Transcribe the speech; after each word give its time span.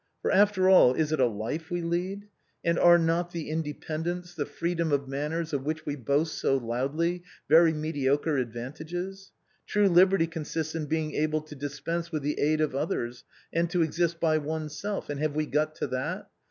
For, 0.23 0.31
after 0.31 0.67
all, 0.67 0.95
is 0.95 1.11
it 1.11 1.19
a 1.19 1.27
life 1.27 1.69
we 1.69 1.83
lead? 1.83 2.27
and 2.65 2.79
are 2.79 2.97
not 2.97 3.29
the 3.33 3.51
independence, 3.51 4.33
the 4.33 4.47
freedom 4.47 4.91
of 4.91 5.07
manners, 5.07 5.53
of 5.53 5.63
which 5.63 5.85
we 5.85 5.95
boast 5.95 6.39
so 6.39 6.57
loudly, 6.57 7.21
very 7.47 7.71
mediocre 7.71 8.37
advantages? 8.37 9.31
True 9.67 9.87
liberty 9.87 10.25
consists 10.25 10.73
in 10.73 10.87
being 10.87 11.13
able 11.13 11.41
to 11.41 11.53
dispense 11.53 12.11
with 12.11 12.23
the 12.23 12.39
aid 12.39 12.61
of 12.61 12.73
others, 12.73 13.25
and 13.53 13.69
to 13.69 13.83
exist 13.83 14.19
by 14.19 14.39
oneself, 14.39 15.07
and 15.07 15.19
have 15.19 15.35
we 15.35 15.45
got 15.45 15.75
to 15.75 15.87
that? 15.89 16.31